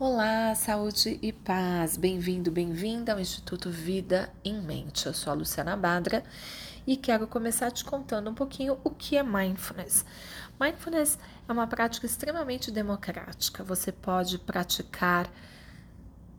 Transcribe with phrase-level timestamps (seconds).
[0.00, 1.96] Olá, saúde e paz.
[1.96, 5.06] Bem-vindo, bem-vinda ao Instituto Vida em Mente.
[5.06, 6.22] Eu sou a Luciana Badra
[6.86, 10.04] e quero começar te contando um pouquinho o que é mindfulness.
[10.60, 13.64] Mindfulness é uma prática extremamente democrática.
[13.64, 15.28] Você pode praticar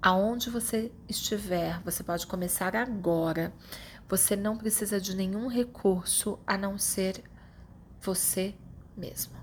[0.01, 1.81] aonde você estiver.
[1.81, 3.51] Você pode começar agora.
[4.07, 7.25] Você não precisa de nenhum recurso a não ser
[7.99, 8.55] você
[8.95, 9.35] mesmo.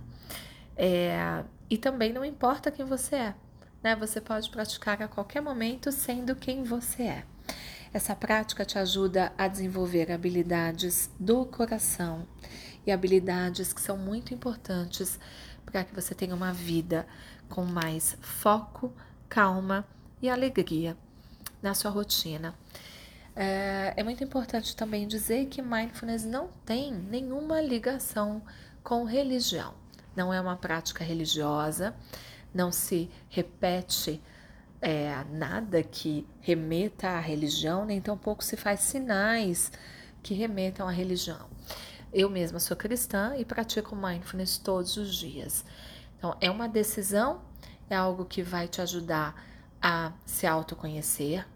[0.75, 3.35] É, e também não importa quem você é
[3.87, 3.95] né?
[3.95, 7.25] Você pode praticar a qualquer momento sendo quem você é.
[7.95, 12.27] Essa prática te ajuda a desenvolver habilidades do coração
[12.85, 15.21] e habilidades que são muito importantes
[15.65, 17.07] para que você tenha uma vida
[17.49, 18.93] com mais foco,
[19.29, 19.87] calma
[20.21, 20.97] e alegria
[21.63, 22.57] na sua rotina.
[23.37, 28.43] É, é muito importante também dizer que mindfulness não tem nenhuma ligação
[28.83, 29.75] com religião.
[30.17, 31.95] Não é uma prática religiosa,
[32.57, 34.23] não se repete
[34.81, 39.71] é, nada que remeta à religião, nem tampouco se faz sinais
[40.23, 41.51] que remetam à religião.
[42.13, 45.65] Eu mesma sou cristã e pratico mindfulness todos os dias.
[46.17, 47.43] Então, é uma decisão,
[47.91, 49.35] é algo que vai te ajudar
[49.83, 51.47] a se autoconhecer,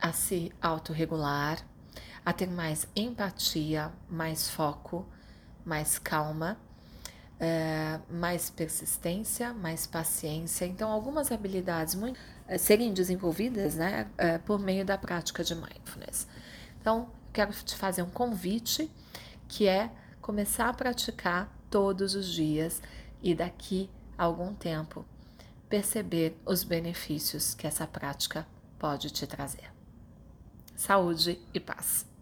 [0.00, 1.58] a se autorregular,
[2.24, 5.06] a ter mais empatia, mais foco,
[5.66, 6.58] mais calma
[7.44, 10.64] é, mais persistência, mais paciência.
[10.64, 16.26] Então, algumas habilidades muito, é, serem desenvolvidas né, é, por meio da prática de mindfulness.
[16.80, 18.90] Então, quero te fazer um convite
[19.46, 19.90] que é
[20.22, 22.80] começar a praticar todos os dias
[23.22, 25.04] e daqui a algum tempo
[25.68, 28.46] perceber os benefícios que essa prática
[28.78, 29.70] pode te trazer.
[30.74, 32.13] Saúde e paz.